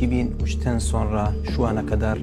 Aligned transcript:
2003'ten 0.00 0.78
sonra 0.78 1.32
şu 1.56 1.66
ana 1.66 1.86
kadar 1.86 2.18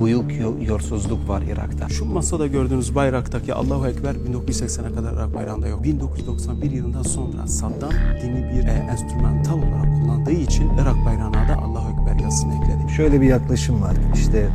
büyük 0.00 0.40
yo- 0.40 0.54
yolsuzluk 0.68 1.28
var 1.28 1.42
Irak'ta. 1.42 1.88
Şu 1.88 2.04
masada 2.04 2.46
gördüğünüz 2.46 2.94
bayraktaki 2.94 3.54
Allahu 3.54 3.86
Ekber 3.86 4.14
1980'e 4.14 4.94
kadar 4.94 5.12
Irak 5.12 5.34
bayrağında 5.34 5.68
yok. 5.68 5.84
1991 5.84 6.70
yılından 6.70 7.02
sonra 7.02 7.46
Saddam 7.46 7.90
dini 8.22 8.36
bir 8.52 8.68
e, 8.68 8.72
enstrümantal 8.90 9.58
olarak 9.58 10.02
kullandığı 10.02 10.30
için 10.30 10.70
Irak 10.82 11.06
bayrağına 11.06 11.48
da 11.48 11.56
Allahu 11.62 12.00
Ekber 12.00 12.24
yazısını 12.24 12.52
ekledi. 12.54 12.92
Şöyle 12.96 13.20
bir 13.20 13.26
yaklaşım 13.26 13.82
var. 13.82 13.94
İşte 14.14 14.48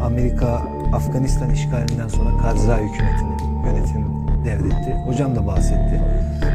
Amerika 0.00 0.62
Afganistan 0.94 1.50
işgalinden 1.50 2.08
sonra 2.08 2.38
Karzai 2.42 2.84
hükümetini 2.84 3.36
yönetim 3.66 4.04
devretti. 4.44 4.94
Hocam 5.06 5.36
da 5.36 5.46
bahsetti. 5.46 6.00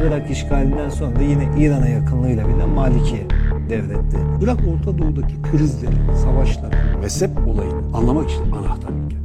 Irak 0.07 0.31
işgalinden 0.31 0.89
sonra 0.89 1.15
da 1.15 1.21
yine 1.21 1.43
İran'a 1.57 1.87
yakınlığıyla 1.87 2.47
bilinen 2.47 2.69
Malikiye 2.69 3.27
devretti. 3.71 4.17
Irak 4.41 4.59
Orta 4.67 4.97
Doğu'daki 4.97 5.41
krizleri, 5.51 5.95
savaşları, 6.23 6.99
mezhep 7.01 7.47
olayını 7.47 7.97
anlamak 7.97 8.31
için 8.31 8.51
anahtar 8.51 8.89
ülke. 8.89 9.21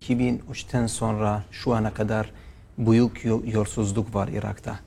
2003'ten 0.00 0.86
sonra 0.86 1.42
şu 1.50 1.74
ana 1.74 1.94
kadar 1.94 2.30
büyük 2.78 3.24
yo- 3.24 3.42
yolsuzluk 3.46 4.14
var 4.14 4.28
Irak'ta. 4.28 4.78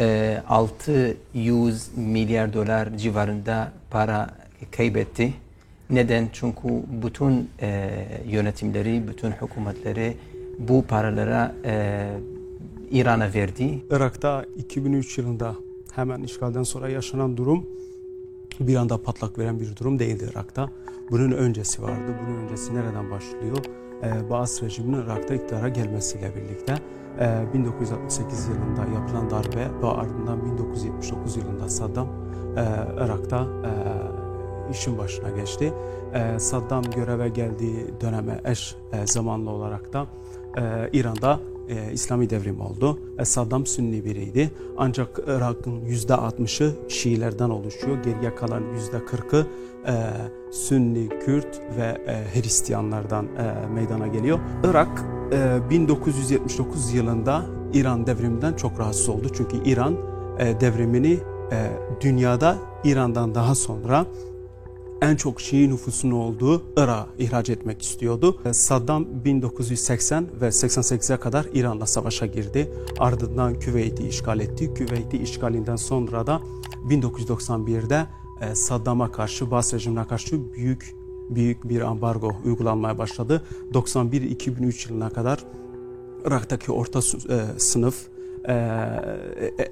Ee, 0.00 0.42
600 0.48 1.96
milyar 1.96 2.52
dolar 2.52 2.96
civarında 2.96 3.72
para 3.90 4.30
kaybetti. 4.70 5.34
Neden? 5.90 6.28
Çünkü 6.32 6.68
bütün 7.02 7.50
e, 7.62 7.90
yönetimleri, 8.26 9.08
bütün 9.08 9.30
hükümetleri 9.30 10.16
bu 10.58 10.84
paralara 10.88 11.54
e, 11.64 12.08
İran'a 12.90 13.34
verdi. 13.34 13.82
Irak'ta 13.90 14.46
2003 14.56 15.18
yılında 15.18 15.56
hemen 15.92 16.22
işgalden 16.22 16.62
sonra 16.62 16.88
yaşanan 16.88 17.36
durum 17.36 17.66
bir 18.60 18.76
anda 18.76 19.02
patlak 19.02 19.38
veren 19.38 19.60
bir 19.60 19.76
durum 19.76 19.98
değildi 19.98 20.28
Irak'ta. 20.32 20.70
Bunun 21.10 21.32
öncesi 21.32 21.82
vardı. 21.82 22.14
Bunun 22.22 22.38
öncesi 22.38 22.74
nereden 22.74 23.10
başlıyor? 23.10 23.58
Ee, 24.02 24.30
Baas 24.30 24.62
rejiminin 24.62 25.02
Irak'ta 25.02 25.34
iktidara 25.34 25.68
gelmesiyle 25.68 26.32
birlikte 26.36 26.74
e, 27.20 27.44
1968 27.54 28.48
yılında 28.48 29.00
yapılan 29.00 29.30
darbe 29.30 29.82
ve 29.82 29.86
ardından 29.86 30.52
1979 30.52 31.36
yılında 31.36 31.68
Saddam 31.68 32.08
e, 32.56 32.64
Irak'ta 33.04 33.46
e, 33.64 33.70
işin 34.70 34.98
başına 34.98 35.30
geçti. 35.30 35.72
E, 36.14 36.38
Saddam 36.38 36.82
göreve 36.82 37.28
geldiği 37.28 37.86
döneme 38.00 38.40
eş 38.44 38.76
e, 38.92 39.06
zamanlı 39.06 39.50
olarak 39.50 39.92
da 39.92 40.06
e, 40.58 40.90
İran'da 40.92 41.40
e, 41.68 41.92
İslami 41.92 42.30
devrim 42.30 42.60
oldu. 42.60 42.98
E, 43.18 43.24
Saddam 43.24 43.66
Sünni 43.66 44.04
biriydi. 44.04 44.50
Ancak 44.76 45.20
Irak'ın 45.26 45.80
yüzde 45.80 46.12
60'ı 46.12 46.72
Şiilerden 46.88 47.50
oluşuyor. 47.50 48.02
Geriye 48.02 48.34
kalan 48.34 48.62
yüzde 48.74 48.96
40'ı 48.96 49.46
e, 49.86 49.94
Sünni, 50.50 51.08
Kürt 51.08 51.60
ve 51.76 52.02
e, 52.06 52.40
Hristiyanlardan 52.40 53.24
e, 53.26 53.66
meydana 53.74 54.06
geliyor. 54.06 54.38
Irak 54.64 55.04
e, 55.32 55.70
1979 55.70 56.94
yılında 56.94 57.44
İran 57.74 58.06
devriminden 58.06 58.52
çok 58.52 58.80
rahatsız 58.80 59.08
oldu. 59.08 59.26
Çünkü 59.34 59.56
İran 59.64 59.96
e, 60.38 60.60
devrimini 60.60 61.18
e, 61.52 61.70
dünyada 62.00 62.56
İran'dan 62.84 63.34
daha 63.34 63.54
sonra 63.54 64.06
en 65.02 65.16
çok 65.16 65.40
Şii 65.40 65.70
nüfusun 65.70 66.10
olduğu 66.10 66.62
Irak'a 66.76 67.06
ihraç 67.18 67.50
etmek 67.50 67.82
istiyordu. 67.82 68.40
E, 68.44 68.52
Saddam 68.52 69.24
1980 69.24 70.26
ve 70.40 70.46
88'e 70.46 71.16
kadar 71.16 71.46
İran'la 71.52 71.86
savaşa 71.86 72.26
girdi. 72.26 72.72
Ardından 72.98 73.58
Küveyt'i 73.58 74.08
işgal 74.08 74.40
etti. 74.40 74.74
Küveyt'i 74.74 75.16
işgalinden 75.16 75.76
sonra 75.76 76.26
da 76.26 76.40
1991'de 76.90 78.06
e, 78.40 78.54
Saddam'a 78.54 79.12
karşı, 79.12 79.50
Bas 79.50 79.74
rejimine 79.74 80.06
karşı 80.06 80.52
büyük 80.52 80.94
büyük 81.30 81.68
bir 81.68 81.80
ambargo 81.80 82.32
uygulanmaya 82.44 82.98
başladı. 82.98 83.42
91-2003 83.72 84.88
yılına 84.88 85.10
kadar 85.10 85.44
Irak'taki 86.24 86.72
orta 86.72 86.98
e, 86.98 87.58
sınıf 87.58 88.08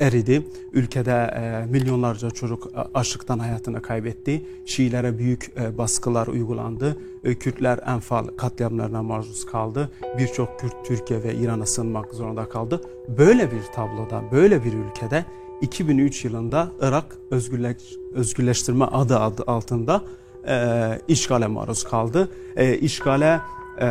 eridi. 0.01 0.47
Ülkede 0.73 1.11
e, 1.13 1.67
milyonlarca 1.67 2.31
çocuk 2.31 2.71
açlıktan 2.95 3.39
hayatını 3.39 3.83
kaybetti. 3.83 4.47
Şiilere 4.65 5.19
büyük 5.19 5.53
e, 5.61 5.79
baskılar 5.79 6.27
uygulandı. 6.27 6.97
E, 7.25 7.35
Kürtler 7.35 7.79
Enfal 7.87 8.27
katliamlarına 8.27 9.03
maruz 9.03 9.47
kaldı. 9.47 9.91
Birçok 10.19 10.61
Kürt 10.61 10.87
Türkiye 10.87 11.23
ve 11.23 11.35
İran'a 11.35 11.67
sığınmak 11.67 12.15
zorunda 12.15 12.49
kaldı. 12.49 12.81
Böyle 13.19 13.51
bir 13.51 13.63
tabloda, 13.75 14.23
böyle 14.33 14.65
bir 14.65 14.73
ülkede 14.73 15.25
2003 15.61 16.25
yılında 16.25 16.73
Irak 16.81 17.17
özgürleş, 17.31 17.77
özgürleştirme 18.15 18.85
adı 18.85 19.19
adı 19.19 19.45
altında 19.47 20.03
e, 20.49 20.99
işgale 21.09 21.47
maruz 21.47 21.85
kaldı. 21.85 22.29
E, 22.57 22.79
işgale 22.79 23.41
e, 23.81 23.89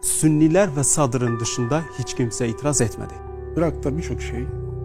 Sünniler 0.00 0.76
ve 0.76 0.84
Sadr'ın 0.84 1.40
dışında 1.40 1.82
hiç 1.98 2.14
kimse 2.14 2.48
itiraz 2.48 2.80
etmedi. 2.80 3.27
Irak'ta 3.58 3.98
birçok 3.98 4.22
şey 4.22 4.40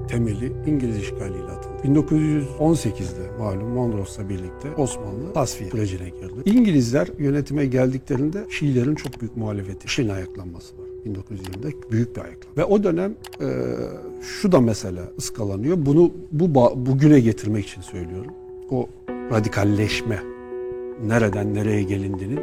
temeli 0.07 0.53
İngiliz 0.67 0.97
işgaliyle 0.97 1.43
atıldı. 1.43 1.73
1918'de 1.83 3.37
malum 3.39 3.69
Mondros'la 3.69 4.29
birlikte 4.29 4.75
Osmanlı 4.77 5.33
tasfiye 5.33 5.69
sürecine 5.69 6.09
girdi. 6.09 6.49
İngilizler 6.49 7.07
yönetime 7.19 7.65
geldiklerinde 7.65 8.45
Şiilerin 8.49 8.95
çok 8.95 9.21
büyük 9.21 9.37
muhalefeti, 9.37 9.87
Şii'nin 9.87 10.09
ayaklanması 10.09 10.77
var. 10.77 10.85
1920'de 11.05 11.91
büyük 11.91 12.15
bir 12.15 12.21
ayaklanma. 12.21 12.57
Ve 12.57 12.65
o 12.65 12.83
dönem 12.83 13.15
e, 13.41 13.47
şu 14.21 14.51
da 14.51 14.61
mesela 14.61 15.01
ıskalanıyor. 15.17 15.77
Bunu 15.85 16.11
bu 16.31 16.55
bugüne 16.85 17.19
getirmek 17.19 17.67
için 17.67 17.81
söylüyorum. 17.81 18.31
O 18.71 18.87
radikalleşme 19.09 20.19
nereden 21.05 21.53
nereye 21.53 21.83
gelindiğinin 21.83 22.39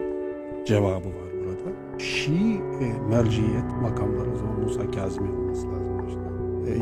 cevabı 0.67 1.09
var 1.09 1.31
burada. 1.45 1.99
Şii 1.99 2.55
e, 2.81 3.09
merciyet 3.09 3.83
makamları 3.83 4.33
o 4.35 4.37
zaman 4.37 4.61
Musa 4.61 4.91
Kazimi 4.91 5.31
olması 5.31 5.67
lazım 5.67 5.90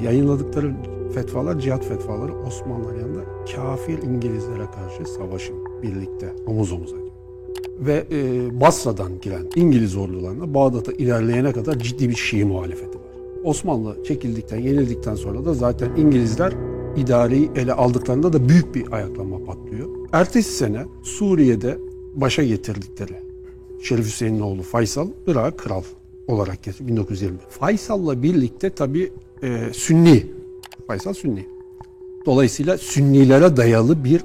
yayınladıkları 0.04 0.74
fetvalar, 1.14 1.58
cihat 1.58 1.84
fetvaları 1.84 2.34
Osmanlılar 2.34 2.94
yanında 2.94 3.20
kafir 3.56 4.02
İngilizlere 4.02 4.66
karşı 4.74 5.12
savaşın 5.12 5.56
birlikte 5.82 6.32
omuz 6.46 6.72
omuza. 6.72 6.96
Ve 7.80 8.04
e, 8.10 8.60
Basra'dan 8.60 9.20
giren 9.20 9.46
İngiliz 9.56 9.96
ordularına 9.96 10.54
Bağdat'a 10.54 10.92
ilerleyene 10.92 11.52
kadar 11.52 11.78
ciddi 11.78 12.08
bir 12.08 12.14
Şii 12.14 12.44
muhalefeti 12.44 12.98
var. 12.98 13.04
Osmanlı 13.44 14.04
çekildikten, 14.04 14.58
yenildikten 14.58 15.14
sonra 15.14 15.44
da 15.44 15.54
zaten 15.54 15.96
İngilizler 15.96 16.52
idareyi 16.96 17.50
ele 17.56 17.72
aldıklarında 17.72 18.32
da 18.32 18.48
büyük 18.48 18.74
bir 18.74 18.92
ayaklanma 18.92 19.44
patlıyor. 19.44 19.88
Ertesi 20.12 20.52
sene 20.52 20.84
Suriye'de 21.02 21.78
başa 22.14 22.44
getirdikleri 22.44 23.16
Şerif 23.82 24.06
Hüseyin'in 24.06 24.40
oğlu 24.40 24.62
Faysal 24.62 25.08
Irak'a 25.26 25.56
kral 25.56 25.82
olarak 26.28 26.62
getirdi 26.62 26.88
1920. 26.88 27.38
Faysal'la 27.48 28.22
birlikte 28.22 28.70
tabi 29.40 29.74
Sünni. 29.74 30.26
Faysal 30.86 31.14
Sünni. 31.14 31.46
Dolayısıyla 32.26 32.78
Sünnilere 32.78 33.56
dayalı 33.56 34.04
bir 34.04 34.22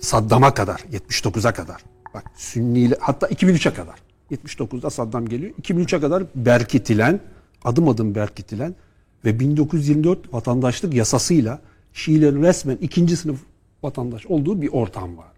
Saddam'a 0.00 0.54
kadar, 0.54 0.84
79'a 1.12 1.52
kadar. 1.52 1.84
Bak 2.14 2.24
Sünni 2.34 2.90
hatta 3.00 3.26
2003'e 3.26 3.74
kadar. 3.74 3.94
79'da 4.30 4.90
Saddam 4.90 5.28
geliyor. 5.28 5.52
2003'e 5.62 6.00
kadar 6.00 6.22
berkitilen, 6.34 7.20
adım 7.64 7.88
adım 7.88 8.14
berkitilen 8.14 8.74
ve 9.24 9.40
1924 9.40 10.34
vatandaşlık 10.34 10.94
yasasıyla 10.94 11.60
Şiilerin 11.92 12.42
resmen 12.42 12.78
ikinci 12.80 13.16
sınıf 13.16 13.38
vatandaş 13.82 14.26
olduğu 14.26 14.62
bir 14.62 14.68
ortam 14.68 15.16
var. 15.16 15.32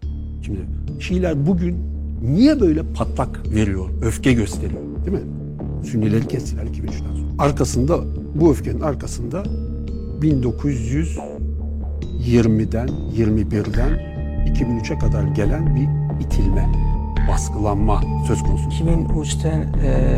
Şimdi 0.45 0.59
Şiiler 0.99 1.47
bugün 1.47 1.77
niye 2.21 2.59
böyle 2.59 2.93
patlak 2.93 3.53
veriyor, 3.55 3.89
öfke 4.01 4.33
gösteriyor 4.33 4.81
değil 5.05 5.17
mi? 5.17 5.23
Sünnileri 5.85 6.27
kestiler 6.27 6.63
2003'ten 6.63 7.15
sonra. 7.15 7.18
Arkasında, 7.39 7.99
bu 8.35 8.51
öfkenin 8.51 8.81
arkasında 8.81 9.43
1920'den, 10.21 12.89
21'den 13.17 13.89
2003'e 14.45 14.99
kadar 14.99 15.23
gelen 15.23 15.75
bir 15.75 15.87
itilme, 16.25 16.69
baskılanma 17.29 18.03
söz 18.27 18.43
konusu. 18.43 18.69
2003'ten 18.69 19.73
e, 19.83 20.17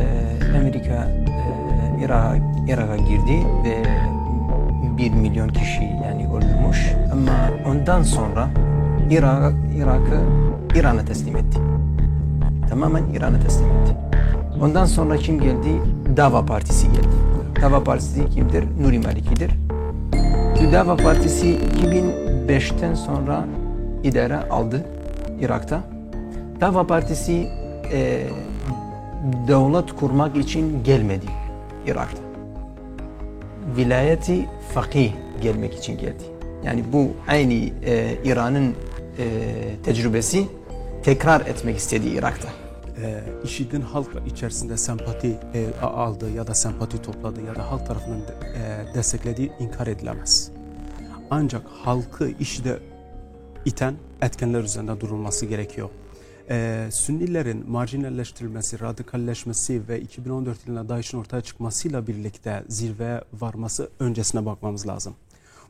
Amerika 0.57 1.09
e, 1.09 1.21
Irak'a 2.05 2.37
Irak'a 2.67 2.97
girdi 2.97 3.45
ve 3.63 3.83
1 4.97 5.11
milyon 5.11 5.49
kişi 5.49 5.83
yani 5.83 6.27
öldürmüş. 6.27 6.93
Ama 7.11 7.49
ondan 7.65 8.03
sonra 8.03 8.49
Irak 9.11 9.53
Irak'ı 9.77 10.21
İran'a 10.75 11.05
teslim 11.05 11.37
etti. 11.37 11.59
Tamamen 12.69 13.03
İran'a 13.13 13.39
teslim 13.39 13.67
etti. 13.67 13.95
Ondan 14.61 14.85
sonra 14.85 15.17
kim 15.17 15.39
geldi? 15.39 15.81
Dava 16.17 16.45
Partisi 16.45 16.87
geldi. 16.87 17.07
Dava 17.61 17.83
Partisi 17.83 18.29
kimdir? 18.29 18.63
Nuri 18.79 18.99
Maliki'dir. 18.99 19.51
Dava 20.71 20.95
Partisi 20.95 21.57
2005'ten 21.57 22.93
sonra 22.93 23.45
idare 24.03 24.37
aldı 24.37 24.85
Irak'ta. 25.41 25.83
Dava 26.61 26.87
Partisi 26.87 27.49
e, 27.93 28.27
devlet 29.47 29.95
kurmak 29.95 30.37
için 30.37 30.83
gelmedi 30.83 31.25
Irak'ta. 31.87 32.21
vilayeti 33.77 34.45
fakih 34.73 35.11
gelmek 35.41 35.73
için 35.75 35.97
geldi. 35.97 36.23
Yani 36.65 36.83
bu 36.93 37.11
aynı 37.27 37.53
e, 37.53 38.17
İran'ın 38.23 38.67
e, 38.67 39.25
tecrübesi 39.83 40.47
tekrar 41.03 41.41
etmek 41.41 41.77
istedi 41.77 42.07
Irak'ta. 42.07 42.60
E, 42.97 43.23
IŞİD'in 43.43 43.81
halk 43.81 44.09
içerisinde 44.27 44.77
sempati 44.77 45.37
e, 45.53 45.79
aldığı 45.81 46.31
ya 46.31 46.47
da 46.47 46.53
sempati 46.53 47.01
topladığı 47.01 47.41
ya 47.41 47.55
da 47.55 47.71
halk 47.71 47.87
tarafından 47.87 48.21
e, 48.21 48.85
desteklediği 48.95 49.51
inkar 49.59 49.87
edilemez. 49.87 50.51
Ancak 51.29 51.61
halkı 51.67 52.29
IŞİD'e 52.39 52.79
iten 53.65 53.95
etkenler 54.21 54.63
üzerinde 54.63 55.01
durulması 55.01 55.45
gerekiyor. 55.45 55.89
E, 56.49 56.87
Sünnilerin 56.91 57.69
marjinalleştirilmesi, 57.69 58.79
radikalleşmesi 58.79 59.87
ve 59.87 60.01
2014 60.01 60.67
yılında 60.67 60.89
DAEŞ'in 60.89 61.17
ortaya 61.17 61.41
çıkmasıyla 61.41 62.07
birlikte 62.07 62.63
zirveye 62.67 63.21
varması 63.33 63.89
öncesine 63.99 64.45
bakmamız 64.45 64.87
lazım. 64.87 65.15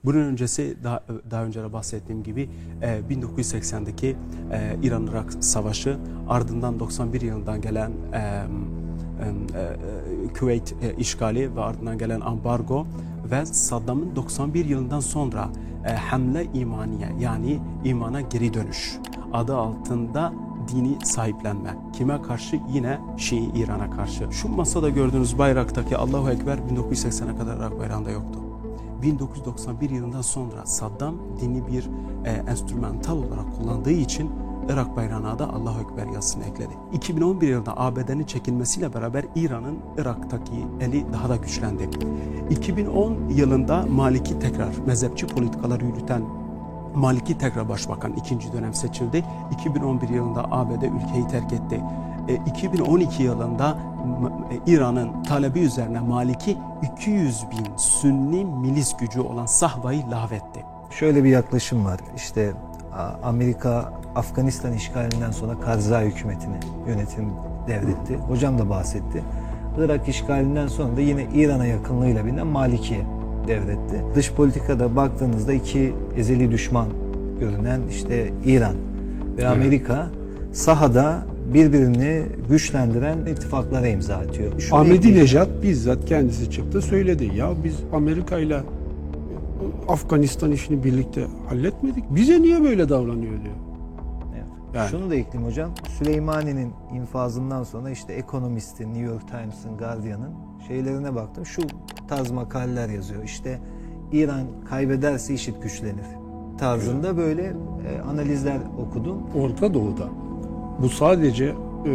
Bunun 0.06 0.18
öncesi 0.18 0.78
daha, 0.84 1.04
daha 1.32 1.44
önce 1.44 1.64
de 1.64 1.74
bahsettiğim 1.74 2.24
gibi 2.24 2.50
e, 2.82 3.02
1980'deki 3.10 4.16
e, 4.52 4.76
İran-Irak 4.84 5.34
savaşı 5.40 5.98
ardından 6.30 6.80
91 6.80 7.22
yılından 7.22 7.62
gelen 7.62 7.92
e, 8.14 8.18
e, 8.18 9.28
e, 9.60 10.34
Küveyt 10.34 10.76
e, 10.82 10.96
işgali 10.98 11.56
ve 11.56 11.62
ardından 11.62 11.98
gelen 11.98 12.22
ambargo 12.22 12.86
ve 13.32 13.46
Saddam'ın 13.46 14.16
91 14.16 14.66
yılından 14.66 15.00
sonra 15.00 15.50
e, 15.88 15.92
hamle 15.94 16.46
imaniye 16.54 17.10
yani 17.20 17.60
imana 17.84 18.22
geri 18.22 18.54
dönüş 18.54 18.98
adı 19.34 19.56
altında 19.58 20.34
dini 20.68 21.06
sahiplenme. 21.06 21.78
Kime 21.94 22.22
karşı? 22.22 22.60
Yine 22.74 23.00
Şii 23.18 23.52
İran'a 23.56 23.92
karşı. 23.92 24.32
Şu 24.32 24.50
masada 24.50 24.90
gördüğünüz 24.90 25.38
bayraktaki 25.38 25.98
Allahu 25.98 26.32
Ekber 26.32 26.58
1980'e 26.58 27.38
kadar 27.38 27.58
Irak 27.58 27.80
bayrağında 27.80 28.12
yoktu. 28.12 28.51
1991 29.02 29.90
yılından 29.90 30.22
sonra 30.22 30.66
Saddam 30.66 31.16
dini 31.40 31.68
bir 31.68 31.90
e, 32.26 32.32
enstrümantal 32.32 33.18
olarak 33.18 33.58
kullandığı 33.58 33.92
için 33.92 34.32
Irak 34.70 34.96
bayrağına 34.96 35.40
da 35.40 35.54
Allahu 35.54 35.82
Ekber 35.82 36.06
yazısını 36.14 36.44
ekledi. 36.44 36.74
2011 36.94 37.48
yılında 37.48 37.78
ABD'nin 37.78 38.24
çekilmesiyle 38.24 38.94
beraber 38.94 39.26
İran'ın 39.36 39.78
Irak'taki 39.98 40.66
eli 40.82 41.14
daha 41.14 41.30
da 41.30 41.36
güçlendi. 41.36 41.90
2010 42.50 43.30
yılında 43.30 43.86
Maliki 43.90 44.40
tekrar 44.40 44.74
mezhepçi 44.86 45.28
politikalar 45.28 45.82
yürüten 45.82 46.22
Maliki 46.96 47.38
tekrar 47.38 47.70
başbakan 47.70 48.14
ikinci 48.14 48.54
dönem 48.54 48.74
seçildi. 48.74 49.24
2011 49.52 50.10
yılında 50.10 50.52
ABD 50.52 50.82
ülkeyi 50.82 51.28
terk 51.28 51.54
etti. 51.54 51.82
E, 52.28 52.36
2012 52.36 53.24
yılında 53.24 53.78
M- 54.22 54.28
e, 54.56 54.72
İran'ın 54.74 55.24
talebi 55.24 55.60
üzerine 55.60 56.00
Maliki 56.00 56.58
200 56.94 57.44
bin 57.52 57.78
Sünni 57.78 58.46
milis 58.46 58.98
gücü 58.98 59.22
olan 59.22 59.46
Sahva'yı 59.46 60.02
lağvetti. 60.12 60.60
Şöyle 60.90 61.24
bir 61.24 61.30
yaklaşım 61.30 61.86
var. 61.86 62.00
İşte 62.16 62.52
Amerika 63.24 63.94
Afganistan 64.16 64.74
işgalinden 64.74 65.32
sonra 65.32 65.60
Karzai 65.60 66.06
hükümetini 66.06 66.56
yönetim 66.88 67.26
devretti. 67.68 68.18
Hocam 68.28 68.60
da 68.60 68.70
bahsetti. 68.70 69.24
Irak 69.78 70.08
işgalinden 70.10 70.68
sonra 70.68 70.98
da 70.98 71.02
yine 71.02 71.26
İran'a 71.36 71.66
yakınlığıyla 71.66 72.26
bilinen 72.26 72.48
Maliki'ye 72.48 73.02
devretti. 73.48 74.04
Dış 74.16 74.32
politikada 74.34 74.96
baktığınızda 74.96 75.54
iki 75.54 75.96
ezeli 76.18 76.52
düşman 76.52 76.88
görünen 77.40 77.82
işte 77.90 78.34
İran 78.46 78.76
ve 79.38 79.48
Amerika 79.48 80.08
sahada 80.54 81.18
birbirini 81.54 82.24
güçlendiren 82.50 83.26
ittifaklara 83.26 83.88
imza 83.88 84.16
atıyor. 84.16 84.60
Şunu 84.60 84.80
Ahmedi 84.80 84.96
ekleyeyim. 84.96 85.24
Nejat 85.24 85.64
bizzat 85.64 86.06
kendisi 86.06 86.52
çıktı 86.52 86.82
söyledi. 86.82 87.32
Ya 87.36 87.54
biz 87.64 87.76
Amerika 87.94 88.40
ile 88.40 88.62
Afganistan 89.88 90.52
işini 90.52 90.84
birlikte 90.84 91.28
halletmedik. 91.50 92.04
Bize 92.10 92.42
niye 92.42 92.64
böyle 92.64 92.90
davranıyor 92.90 93.32
diyor. 93.32 93.56
Evet. 94.36 94.48
Yani. 94.76 94.90
Şunu 94.90 95.10
da 95.10 95.16
ekleyeyim 95.16 95.52
hocam. 95.52 95.72
Süleymani'nin 95.98 96.74
infazından 96.96 97.64
sonra 97.64 97.90
işte 97.90 98.14
Economist'in, 98.14 98.88
New 98.94 99.02
York 99.02 99.28
Times'ın, 99.28 99.78
Guardian'ın 99.78 100.32
şeylerine 100.68 101.16
baktım. 101.16 101.46
Şu 101.46 101.62
tarz 102.08 102.32
makaleler 102.32 102.90
yazıyor. 102.90 103.24
İşte 103.24 103.60
İran 104.12 104.46
kaybederse 104.70 105.34
IŞİD 105.34 105.56
güçlenir 105.64 106.06
tarzında 106.58 107.18
böyle 107.18 107.44
e, 107.44 108.02
analizler 108.02 108.58
okudum. 108.88 109.18
Orta 109.36 109.74
Doğu'da 109.74 110.10
bu 110.82 110.90
sadece 110.90 111.46
e, 111.86 111.92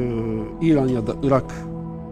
İran 0.60 0.88
ya 0.88 1.06
da 1.06 1.12
Irak 1.22 1.54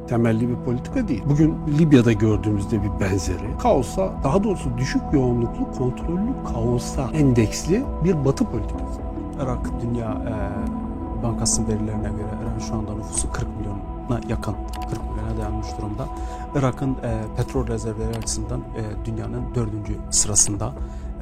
temelli 0.09 0.49
bir 0.49 0.57
politika 0.57 1.09
değil. 1.09 1.23
Bugün 1.29 1.55
Libya'da 1.79 2.13
gördüğümüzde 2.13 2.83
bir 2.83 3.01
benzeri. 3.01 3.59
Kaosa, 3.63 4.13
daha 4.25 4.45
doğrusu 4.45 4.79
düşük 4.79 5.03
yoğunluklu, 5.13 5.73
kontrollü 5.79 6.31
kaosa 6.53 7.11
endeksli 7.15 7.83
bir 8.05 8.25
batı 8.25 8.45
politikası. 8.45 9.01
Irak 9.43 9.83
Dünya 9.83 10.11
e, 10.11 11.23
Bankası'nın 11.23 11.69
verilerine 11.69 12.09
göre 12.09 12.29
Irak 12.43 12.63
şu 12.69 12.75
anda 12.75 12.95
nüfusu 12.95 13.33
40 13.33 13.49
milyona 13.59 14.21
yakın, 14.29 14.55
40 14.91 15.01
milyona 15.11 15.39
dayanmış 15.39 15.67
durumda. 15.79 16.07
Irak'ın 16.55 16.91
e, 16.91 17.21
petrol 17.37 17.67
rezervleri 17.67 18.19
açısından 18.19 18.61
e, 18.61 19.07
dünyanın 19.07 19.43
dördüncü 19.55 19.97
sırasında. 20.11 20.73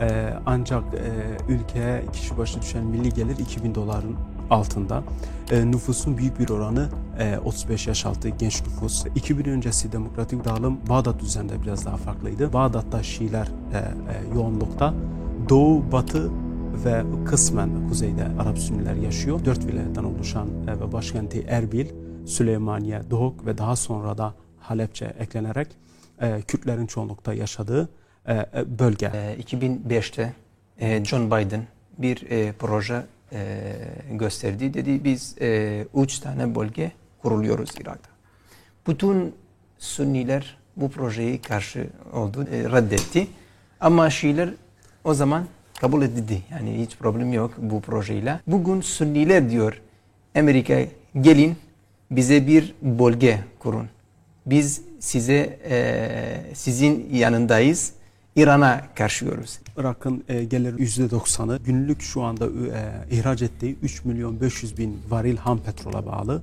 E, 0.00 0.34
ancak 0.46 0.82
e, 0.94 1.52
ülkeye 1.52 2.05
kişi 2.12 2.38
başı 2.38 2.62
düşen 2.62 2.84
milli 2.84 3.14
gelir 3.14 3.38
2000 3.38 3.75
doların 3.75 4.16
altında. 4.52 5.02
E, 5.50 5.70
nüfusun 5.70 6.19
büyük 6.19 6.38
bir 6.38 6.49
oranı 6.49 6.88
e, 7.19 7.38
35 7.38 7.87
yaş 7.87 8.06
altı 8.06 8.28
genç 8.28 8.62
nüfus. 8.62 9.06
2000 9.14 9.44
öncesi 9.44 9.93
demokratik 9.93 10.44
dağılım 10.44 10.81
Bağdat 10.88 11.22
üzerinde 11.22 11.62
biraz 11.62 11.87
daha 11.87 11.96
farklıydı. 11.96 12.52
Bağdat'ta 12.52 13.02
Şiiler 13.02 13.46
e, 13.46 13.78
e, 13.78 14.34
yoğunlukta. 14.34 14.94
Doğu, 15.49 15.93
Batı 15.93 16.31
ve 16.84 17.02
kısmen 17.25 17.88
kuzeyde 17.88 18.25
Arap 18.38 18.58
Sünniler 18.58 18.94
yaşıyor. 18.94 19.44
Dört 19.44 19.66
vilayetten 19.66 20.05
oluşan 20.05 20.48
e, 20.69 20.81
ve 20.81 20.93
başkenti 20.93 21.44
Erbil, 21.48 21.86
Süleymaniye, 22.26 23.03
Doğuk 23.10 23.46
ve 23.46 23.58
daha 23.58 23.76
sonra 23.76 24.19
da 24.19 24.34
Halepçe 24.60 25.15
eklenerek 25.19 25.69
e, 26.20 26.43
Kürtlerin 26.43 26.86
çoğunlukta 26.86 27.34
yaşadığı 27.34 27.88
e, 28.26 28.34
e, 28.34 28.79
bölge. 28.79 29.06
E, 29.06 29.43
2005'te 29.43 30.32
e, 30.79 31.05
John 31.05 31.26
Biden 31.26 31.67
bir 31.98 32.53
proje 32.53 33.03
e, 33.32 33.74
gösterdi. 34.10 34.74
Dedi 34.74 35.05
biz 35.05 35.34
e, 35.41 35.84
üç 35.94 36.19
tane 36.19 36.55
bölge 36.55 36.93
kuruluyoruz 37.22 37.70
Irak'ta. 37.81 38.10
Bütün 38.89 39.34
Sünniler 39.79 40.56
bu 40.77 40.91
projeyi 40.91 41.41
karşı 41.41 41.86
oldu, 42.12 42.46
e, 42.53 42.58
reddetti. 42.58 43.27
Ama 43.81 44.10
Şiiler 44.10 44.51
o 45.05 45.15
zaman 45.15 45.46
kabul 45.81 46.03
edildi. 46.03 46.43
Yani 46.51 46.79
hiç 46.79 46.96
problem 46.96 47.32
yok 47.32 47.55
bu 47.58 47.81
projeyle. 47.81 48.41
Bugün 48.46 48.81
Sünniler 48.81 49.51
diyor 49.51 49.81
Amerika 50.34 50.84
gelin 51.20 51.56
bize 52.10 52.46
bir 52.46 52.74
bölge 52.82 53.41
kurun. 53.58 53.89
Biz 54.46 54.82
size 55.01 55.58
e, 55.70 56.55
sizin 56.55 57.08
yanındayız. 57.12 57.93
İran'a 58.36 58.82
karşıyoruz. 58.94 59.58
Irak'ın 59.77 60.24
e, 60.29 60.44
geliri 60.44 60.77
%90'ı 60.82 61.58
günlük 61.65 62.03
şu 62.03 62.22
anda 62.22 62.46
e, 62.46 62.51
ihraç 63.10 63.43
ettiği 63.43 63.77
3 63.82 64.05
milyon 64.05 64.41
500 64.41 64.79
bin 64.79 64.98
varil 65.08 65.36
ham 65.36 65.58
petrola 65.58 66.06
bağlı 66.06 66.43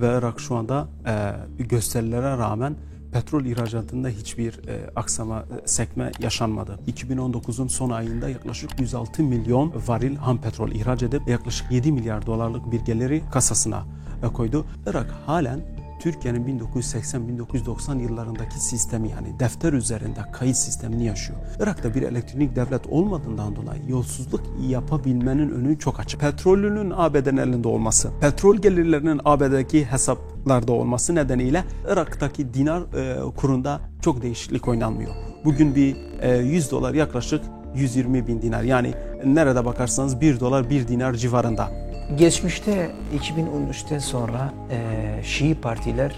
ve 0.00 0.18
Irak 0.18 0.40
şu 0.40 0.56
anda 0.56 0.88
e, 1.06 1.64
gösterilere 1.64 2.38
rağmen 2.38 2.76
petrol 3.12 3.44
ihracatında 3.44 4.08
hiçbir 4.08 4.68
e, 4.68 4.90
aksama, 4.96 5.38
e, 5.64 5.68
sekme 5.68 6.12
yaşanmadı. 6.20 6.78
2019'un 6.88 7.68
son 7.68 7.90
ayında 7.90 8.28
yaklaşık 8.28 8.80
106 8.80 9.22
milyon 9.22 9.72
varil 9.86 10.16
ham 10.16 10.40
petrol 10.40 10.70
ihraç 10.70 11.02
edip 11.02 11.28
yaklaşık 11.28 11.72
7 11.72 11.92
milyar 11.92 12.26
dolarlık 12.26 12.72
bir 12.72 12.80
geliri 12.80 13.22
kasasına 13.32 13.84
e, 14.22 14.26
koydu. 14.26 14.66
Irak 14.86 15.10
halen 15.26 15.60
Türkiye'nin 15.98 16.58
1980-1990 16.60 18.02
yıllarındaki 18.02 18.60
sistemi 18.60 19.10
yani 19.10 19.40
defter 19.40 19.72
üzerinde 19.72 20.20
kayıt 20.32 20.56
sistemini 20.56 21.04
yaşıyor. 21.04 21.38
Irak'ta 21.60 21.94
bir 21.94 22.02
elektronik 22.02 22.56
devlet 22.56 22.86
olmadığından 22.86 23.56
dolayı 23.56 23.82
yolsuzluk 23.88 24.40
yapabilmenin 24.68 25.50
önü 25.50 25.78
çok 25.78 26.00
açık. 26.00 26.20
Petrolünün 26.20 26.92
ABD'nin 26.96 27.36
elinde 27.36 27.68
olması, 27.68 28.10
petrol 28.20 28.56
gelirlerinin 28.56 29.20
ABD'deki 29.24 29.84
hesaplarda 29.84 30.72
olması 30.72 31.14
nedeniyle 31.14 31.64
Irak'taki 31.88 32.54
dinar 32.54 32.80
e, 32.80 33.34
kurunda 33.36 33.80
çok 34.02 34.22
değişiklik 34.22 34.68
oynanmıyor. 34.68 35.10
Bugün 35.44 35.74
bir 35.74 35.96
e, 36.20 36.36
100 36.36 36.70
dolar 36.70 36.94
yaklaşık 36.94 37.40
120 37.74 38.26
bin 38.26 38.42
dinar 38.42 38.62
yani 38.62 38.94
nerede 39.24 39.64
bakarsanız 39.64 40.20
1 40.20 40.40
dolar 40.40 40.70
1 40.70 40.88
dinar 40.88 41.14
civarında. 41.14 41.87
Geçmişte 42.16 42.90
2013'ten 43.18 43.98
sonra 43.98 44.52
e, 44.70 45.22
Şii 45.22 45.54
partiler 45.54 46.16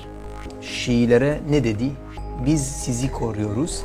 Şiilere 0.61 1.41
ne 1.51 1.65
dedi? 1.65 1.91
Biz 2.47 2.63
sizi 2.67 3.13
koruyoruz 3.13 3.83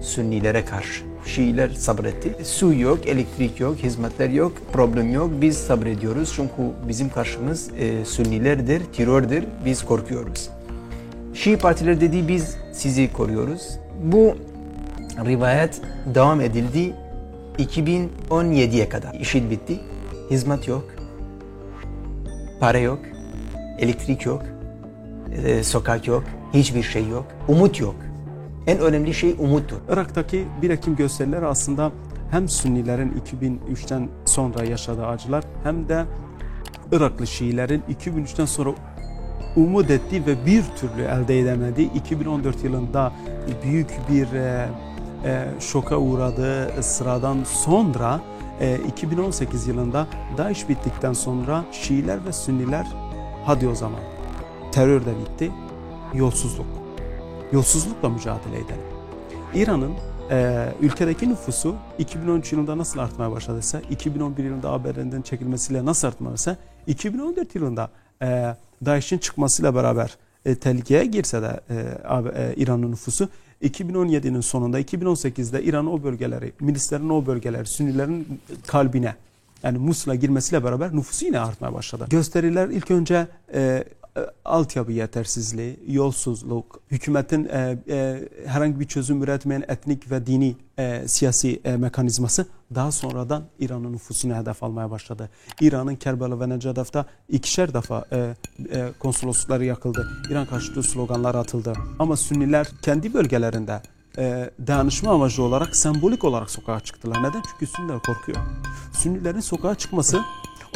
Sünnilere 0.00 0.64
karşı. 0.64 1.02
Şiiler 1.26 1.68
sabretti. 1.68 2.44
Su 2.44 2.74
yok, 2.74 3.06
elektrik 3.06 3.60
yok, 3.60 3.76
hizmetler 3.76 4.28
yok, 4.28 4.52
problem 4.72 5.12
yok. 5.12 5.30
Biz 5.40 5.56
sabrediyoruz 5.56 6.32
çünkü 6.36 6.62
bizim 6.88 7.08
karşımız 7.08 7.70
e, 7.78 8.04
Sünnilerdir, 8.04 8.82
terördür. 8.84 9.44
Biz 9.64 9.84
korkuyoruz. 9.84 10.48
Şii 11.34 11.56
partiler 11.56 12.00
dedi 12.00 12.28
biz 12.28 12.56
sizi 12.72 13.12
koruyoruz. 13.12 13.78
Bu 14.02 14.36
rivayet 15.26 15.80
devam 16.14 16.40
edildi 16.40 16.94
2017'ye 17.58 18.88
kadar. 18.88 19.14
İşit 19.14 19.50
bitti. 19.50 19.80
Hizmet 20.30 20.68
yok. 20.68 20.96
Para 22.60 22.78
yok. 22.78 22.98
Elektrik 23.78 24.26
yok. 24.26 24.42
e, 25.44 25.64
sokak 25.64 26.06
yok. 26.06 26.24
Hiçbir 26.54 26.82
şey 26.82 27.08
yok. 27.08 27.24
Umut 27.48 27.80
yok. 27.80 27.94
En 28.66 28.78
önemli 28.78 29.14
şey 29.14 29.36
umuttur. 29.38 29.76
Irak'taki 29.88 30.44
bir 30.62 30.70
Ekim 30.70 30.96
gösterileri 30.96 31.46
aslında 31.46 31.92
hem 32.30 32.48
Sünnilerin 32.48 33.22
2003'ten 33.72 34.08
sonra 34.24 34.64
yaşadığı 34.64 35.06
acılar 35.06 35.44
hem 35.62 35.88
de 35.88 36.04
Iraklı 36.92 37.26
Şiilerin 37.26 37.82
2003'ten 37.90 38.44
sonra 38.44 38.70
umut 39.56 39.90
ettiği 39.90 40.26
ve 40.26 40.46
bir 40.46 40.62
türlü 40.62 41.02
elde 41.02 41.40
edemediği 41.40 41.92
2014 41.92 42.64
yılında 42.64 43.12
büyük 43.64 43.88
bir 44.10 44.32
e, 44.32 44.68
e, 45.24 45.44
şoka 45.60 45.96
uğradığı 45.96 46.82
sıradan 46.82 47.44
sonra 47.44 48.20
e, 48.60 48.78
2018 48.88 49.66
yılında 49.66 50.06
DAEŞ 50.36 50.68
bittikten 50.68 51.12
sonra 51.12 51.64
Şiiler 51.72 52.24
ve 52.24 52.32
Sünniler 52.32 52.86
hadi 53.44 53.68
o 53.68 53.74
zaman 53.74 54.00
terör 54.72 55.06
de 55.06 55.14
bitti, 55.18 55.52
yolsuzluk. 56.14 56.66
Yolsuzlukla 57.52 58.08
mücadele 58.08 58.56
edelim. 58.56 58.86
İran'ın 59.54 59.92
e, 60.30 60.68
ülkedeki 60.80 61.28
nüfusu 61.28 61.76
2013 61.98 62.52
yılında 62.52 62.78
nasıl 62.78 63.00
artmaya 63.00 63.30
başladıysa, 63.30 63.80
2011 63.90 64.44
yılında 64.44 64.70
ABD'den 64.70 65.22
çekilmesiyle 65.22 65.84
nasıl 65.84 66.08
artmadıysa, 66.08 66.56
2014 66.86 67.54
yılında 67.54 67.90
e, 68.22 68.56
DAEŞ'in 68.84 69.18
çıkmasıyla 69.18 69.74
beraber 69.74 70.16
e, 70.44 70.54
tehlikeye 70.54 71.04
girse 71.04 71.42
de 71.42 71.60
e, 71.70 71.74
e, 71.74 72.54
İran'ın 72.56 72.92
nüfusu 72.92 73.28
2017'nin 73.62 74.40
sonunda 74.40 74.80
2018'de 74.80 75.62
İran'ın 75.62 75.86
o 75.86 76.02
bölgeleri, 76.02 76.52
milislerin 76.60 77.08
o 77.08 77.26
bölgeleri, 77.26 77.66
Sünnilerin 77.66 78.40
kalbine 78.66 79.14
yani 79.62 79.78
Musul'a 79.78 80.14
girmesiyle 80.14 80.64
beraber 80.64 80.96
nüfusu 80.96 81.24
yine 81.24 81.40
artmaya 81.40 81.74
başladı. 81.74 82.06
Gösteriler 82.10 82.68
ilk 82.68 82.90
önce 82.90 83.26
e, 83.54 83.84
e, 84.16 84.20
altyapı 84.44 84.92
yetersizliği, 84.92 85.80
yolsuzluk, 85.88 86.80
hükümetin 86.90 87.44
e, 87.44 87.78
e, 87.88 88.28
herhangi 88.46 88.80
bir 88.80 88.84
çözüm 88.84 89.22
üretmeyen 89.22 89.64
etnik 89.68 90.10
ve 90.10 90.26
dini 90.26 90.56
e, 90.78 91.08
siyasi 91.08 91.60
e, 91.64 91.76
mekanizması 91.76 92.46
daha 92.74 92.92
sonradan 92.92 93.44
İran'ın 93.58 93.92
nüfusunu 93.92 94.34
hedef 94.34 94.62
almaya 94.62 94.90
başladı. 94.90 95.30
İran'ın 95.60 95.96
Kerbela 95.96 96.40
ve 96.40 96.48
Necadaf'ta 96.48 97.06
ikişer 97.28 97.74
defa 97.74 98.04
e, 98.12 98.34
e, 98.72 98.92
konsoloslukları 98.98 99.64
yakıldı. 99.64 100.08
İran 100.30 100.46
karşıtı 100.46 100.82
sloganlar 100.82 101.34
atıldı. 101.34 101.72
Ama 101.98 102.16
Sünniler 102.16 102.68
kendi 102.82 103.14
bölgelerinde 103.14 103.82
e, 104.18 104.50
dayanışma 104.66 105.10
amacı 105.10 105.42
olarak 105.42 105.76
sembolik 105.76 106.24
olarak 106.24 106.50
sokağa 106.50 106.80
çıktılar. 106.80 107.18
Neden? 107.22 107.42
Çünkü 107.50 107.66
Sünniler 107.66 107.98
korkuyor. 107.98 108.38
Sünnilerin 108.92 109.40
sokağa 109.40 109.74
çıkması 109.74 110.20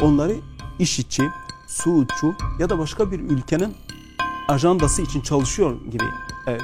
onları 0.01 0.35
işitçi, 0.79 1.23
Suudçu 1.71 2.35
ya 2.59 2.69
da 2.69 2.79
başka 2.79 3.11
bir 3.11 3.19
ülkenin 3.19 3.75
ajandası 4.47 5.01
için 5.01 5.21
çalışıyor 5.21 5.77
gibi 5.91 6.03
e, 6.47 6.51
e, 6.51 6.57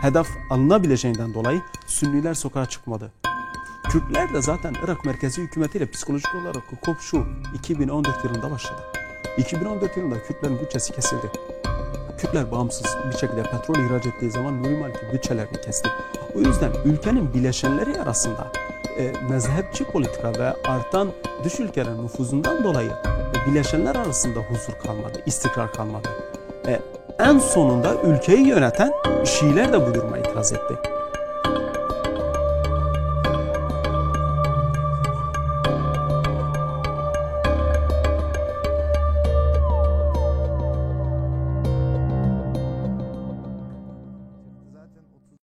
hedef 0.00 0.26
alınabileceğinden 0.50 1.34
dolayı 1.34 1.62
Sünniler 1.86 2.34
sokağa 2.34 2.66
çıkmadı. 2.66 3.12
Kürtler 3.88 4.34
de 4.34 4.42
zaten 4.42 4.74
Irak 4.84 5.04
merkezi 5.04 5.42
hükümetiyle 5.42 5.90
psikolojik 5.90 6.34
olarak 6.34 6.62
kopşu 6.84 7.26
2014 7.54 8.24
yılında 8.24 8.50
başladı. 8.50 8.82
2014 9.38 9.96
yılında 9.96 10.22
Kürtlerin 10.22 10.58
bütçesi 10.60 10.92
kesildi. 10.92 11.30
Kürtler 12.18 12.52
bağımsız 12.52 12.96
bir 13.12 13.18
şekilde 13.18 13.42
petrol 13.42 13.86
ihraç 13.86 14.06
ettiği 14.06 14.30
zaman 14.30 14.62
Nuri 14.62 14.76
Maliki 14.76 15.12
bütçelerini 15.12 15.60
kesti. 15.60 15.88
O 16.34 16.38
yüzden 16.38 16.72
ülkenin 16.84 17.34
bileşenleri 17.34 18.00
arasında 18.00 18.52
e, 18.98 19.12
mezhepçi 19.30 19.84
politika 19.84 20.32
ve 20.32 20.54
artan 20.68 21.08
dış 21.44 21.60
ülkelerin 21.60 22.02
nüfuzundan 22.02 22.64
dolayı 22.64 22.90
bileşenler 23.46 23.94
arasında 23.94 24.40
huzur 24.40 24.78
kalmadı, 24.84 25.18
istikrar 25.26 25.72
kalmadı. 25.72 26.08
E, 26.66 26.80
en 27.18 27.38
sonunda 27.38 27.94
ülkeyi 28.02 28.46
yöneten 28.46 28.92
Şiiler 29.24 29.72
de 29.72 29.86
bu 29.86 29.94
duruma 29.94 30.18
itiraz 30.18 30.52
etti. 30.52 30.95